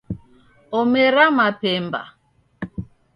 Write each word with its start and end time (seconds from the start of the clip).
Omera 0.79 1.23
mapemba 1.37 2.01